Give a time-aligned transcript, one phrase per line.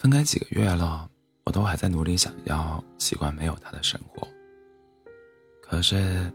[0.00, 1.06] 分开几个月了，
[1.44, 4.26] 我都还在努力想要习惯没有他的生活。
[5.60, 6.32] 可是，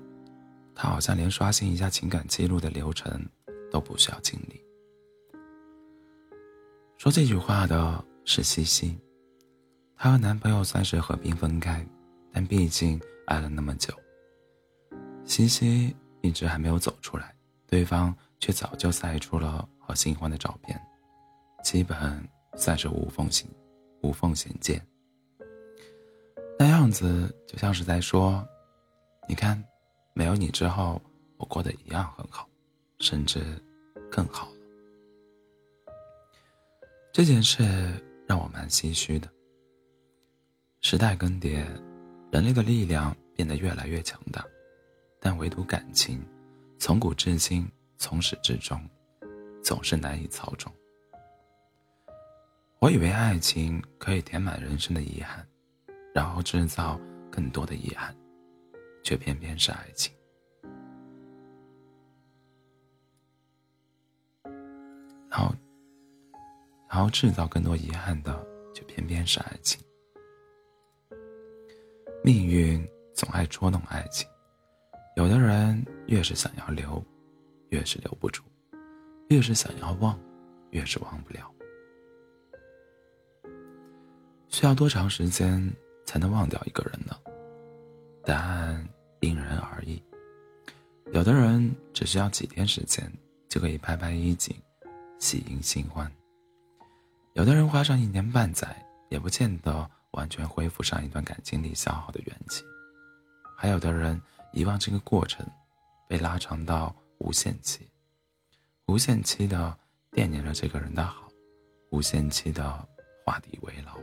[0.76, 3.28] 他好像连刷新一下情感记录的流程
[3.72, 4.64] 都不需要经历。
[6.96, 8.96] 说这句话的是西西，
[9.98, 11.84] 她和男朋友算是和平分开，
[12.32, 13.92] 但毕竟爱了那么久。
[15.26, 17.34] 西西一直还没有走出来，
[17.66, 20.80] 对方却早就晒出了和新欢的照片，
[21.64, 21.98] 基本
[22.56, 23.48] 算是无缝衔
[24.02, 24.82] 无缝衔接。
[26.58, 28.48] 那样子就像是在说
[29.28, 29.62] ：“你看，
[30.14, 31.02] 没有你之后，
[31.38, 32.48] 我过得一样很好，
[33.00, 33.42] 甚至
[34.10, 34.56] 更好了。”
[37.12, 37.64] 这件事
[38.28, 39.30] 让我蛮唏嘘的。
[40.82, 41.66] 时代更迭，
[42.32, 44.46] 人类的力量变得越来越强大，
[45.20, 46.24] 但唯独感情，
[46.78, 47.68] 从古至今，
[47.98, 48.80] 从始至终，
[49.64, 50.72] 总是难以操纵。
[52.80, 55.48] 我以为爱情可以填满人生的遗憾，
[56.14, 57.00] 然后制造
[57.32, 58.16] 更多的遗憾，
[59.04, 60.14] 却偏偏是爱情。
[65.30, 65.56] 然后。
[66.88, 69.84] 然后制造更多遗憾的，却偏偏是爱情。
[72.24, 74.26] 命运总爱捉弄爱情，
[75.18, 77.04] 有的人越是想要留，
[77.68, 78.42] 越是留不住；
[79.28, 80.18] 越是想要忘，
[80.70, 81.54] 越是忘不了。
[84.56, 85.70] 需要多长时间
[86.06, 87.14] 才能忘掉一个人呢？
[88.24, 88.88] 答案
[89.20, 90.02] 因人而异。
[91.12, 93.12] 有的人只需要几天时间，
[93.50, 94.56] 就可以拍拍衣襟，
[95.20, 96.10] 喜迎新欢。
[97.34, 102.64] 有的人花上一年半载，也不见得完全恢复上一段感情里消耗的元气；
[103.58, 104.22] 还有的人
[104.54, 105.46] 遗忘这个过程，
[106.08, 107.90] 被拉长到无限期，
[108.88, 109.78] 无限期的
[110.14, 111.28] 惦念着这个人的好，
[111.92, 112.88] 无限期的
[113.26, 114.00] 画地为牢，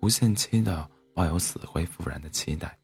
[0.00, 2.78] 无限期的抱有死灰复燃的期待。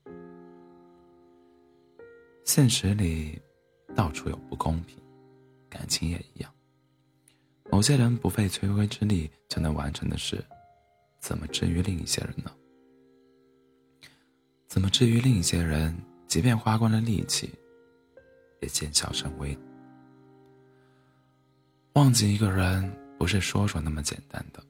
[2.45, 3.41] 现实里，
[3.95, 4.99] 到处有不公平，
[5.71, 6.53] 感情也一样。
[7.71, 10.45] 某些人不费吹灰之力就能完成的事，
[11.21, 12.51] 怎么至于另一些人呢？
[14.69, 17.51] 怎么至于另一些人，即便花光了力气，
[18.61, 19.57] 也见效甚微？
[21.95, 24.63] 忘记一个人不是说说那么简单的，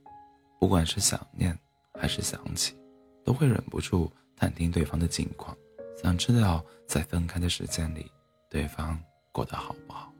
[0.60, 1.58] 不管是想念
[2.04, 2.76] 还是想起，
[3.24, 5.56] 都会忍不住探听对方的近况，
[5.96, 8.12] 想知道在分开的时间里，
[8.50, 10.12] 对方过得好不好，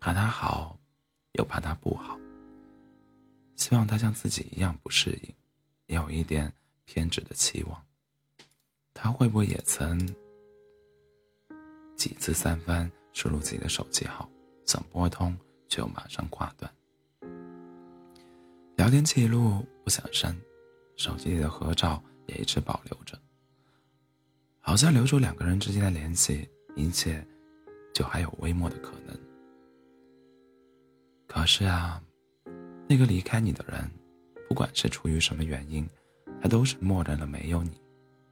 [0.00, 0.76] 怕他好。
[1.34, 2.18] 又怕他不好，
[3.54, 5.32] 希望他像自己一样不适应，
[5.86, 6.52] 也有一点
[6.84, 7.80] 偏执的期望。
[8.92, 9.96] 他会不会也曾
[11.94, 14.28] 几次三番输入自己的手机号，
[14.66, 16.68] 想拨通却又马上挂断？
[18.88, 20.34] 聊天记录不想删，
[20.96, 23.18] 手机里的合照也一直保留着，
[24.60, 27.22] 好像留住两个人之间的联系，一切
[27.92, 29.14] 就还有微末的可能。
[31.26, 32.02] 可是啊，
[32.88, 33.90] 那个离开你的人，
[34.48, 35.86] 不管是出于什么原因，
[36.40, 37.78] 他都是默认了没有你，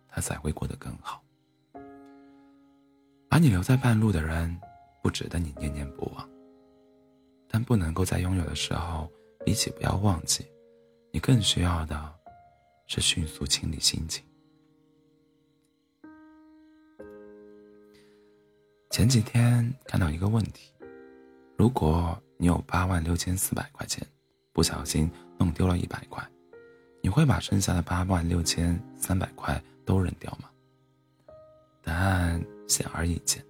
[0.09, 1.22] 他才会过得更好。
[3.28, 4.59] 把你留在半路的人，
[5.03, 6.27] 不值得你念念不忘。
[7.47, 9.12] 但不能够在拥有的时候，
[9.47, 10.45] 比起不要忘记，
[11.12, 12.15] 你更需要的，
[12.89, 14.23] 是迅速清理心情。
[18.91, 20.71] 前几天看到一个问题，
[21.57, 22.21] 如果。
[22.39, 24.07] 你有八万六千四百块钱，
[24.53, 26.23] 不小心弄丢了一百块，
[27.01, 30.51] 你会把剩下的八万六千三百块都扔掉吗？
[31.83, 33.43] 答案显而易见，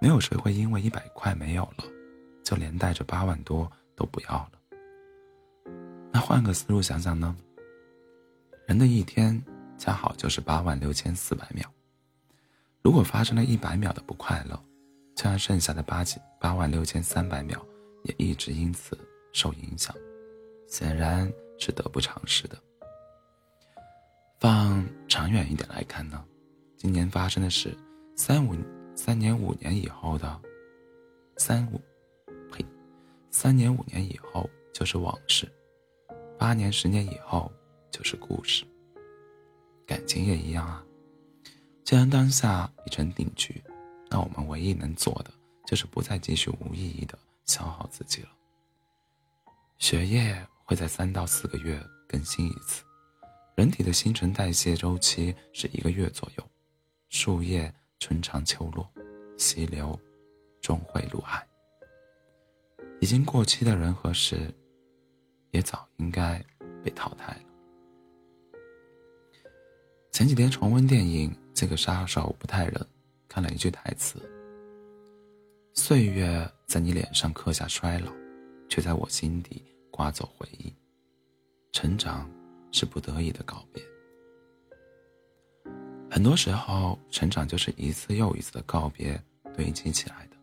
[0.00, 1.84] 没有谁会因为一百块没有了，
[2.42, 4.52] 就连带着八万多都不要了。
[6.16, 7.36] 那换个思路想想呢？
[8.66, 9.38] 人的一天
[9.76, 11.70] 恰好就是八万六千四百秒，
[12.80, 14.58] 如果发生了一百秒的不快乐，
[15.14, 17.62] 就让剩下的八几八万六千三百秒。
[18.04, 18.98] 也一直因此
[19.34, 19.94] 受影响，
[20.66, 22.56] 显然是得不偿失的。
[24.40, 26.24] 放长远一点来看呢，
[26.78, 27.76] 今年发生的事，
[28.16, 28.56] 三五
[28.94, 30.40] 三年五年以后的，
[31.36, 31.80] 三五，
[32.50, 32.64] 呸，
[33.30, 35.46] 三年五年以后就是往事，
[36.38, 37.50] 八年十年以后
[37.90, 38.64] 就是故事。
[39.86, 40.84] 感情也一样啊，
[41.84, 43.62] 既然当下已成定局，
[44.10, 45.30] 那我们唯一能做的
[45.66, 47.18] 就是不再继续无意义的。
[47.46, 48.28] 消耗自己了。
[49.78, 52.82] 血液会在三到四个月更新一次，
[53.54, 56.44] 人体的新陈代谢周期是一个月左右。
[57.08, 58.90] 树叶春长秋落，
[59.38, 59.96] 溪流
[60.60, 61.46] 终会入海。
[63.00, 64.52] 已经过期的人和事，
[65.56, 66.38] 也早应该
[66.84, 67.40] 被淘汰了。
[70.12, 72.74] 前几天重温电影《这个杀手不太冷》，
[73.26, 74.20] 看了一句台词
[75.72, 78.12] ：“岁月在你脸上刻下衰老，
[78.68, 80.70] 却在我心底刮走回忆。
[81.72, 82.30] 成长
[82.70, 83.82] 是不得已的告别。
[86.10, 89.18] 很多时候，成长就是一次又一次的告别
[89.54, 90.36] 堆积起来的。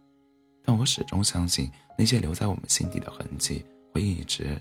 [0.64, 4.60] 但我始终相信，那些留在我们心底的痕迹，会一直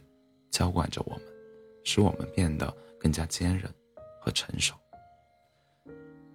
[0.53, 1.23] 浇灌着我们，
[1.83, 3.69] 使我们变得更加坚韧
[4.21, 4.77] 和成熟。”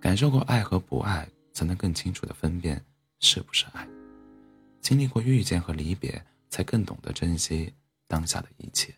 [0.01, 2.83] 感受过爱和不爱，才能更清楚的分辨
[3.19, 3.87] 是不是爱；
[4.81, 7.73] 经历过遇见和离别，才更懂得珍惜
[8.07, 8.93] 当下的一切。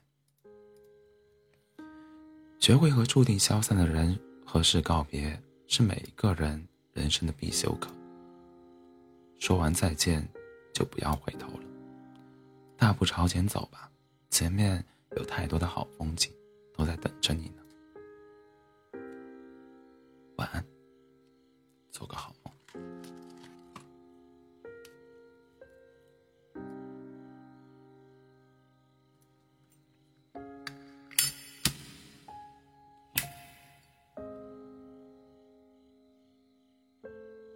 [2.60, 7.89] 学会和注定消散的人和事告别，是每一个人人生的必修课。
[9.39, 10.27] 说完再见，
[10.74, 11.63] 就不要回头了，
[12.77, 13.89] 大步朝前走吧，
[14.30, 14.83] 前面
[15.17, 16.31] 有太多的好风景
[16.73, 17.63] 都在等着你呢。
[20.38, 20.63] 晚安
[21.91, 22.28] 做个好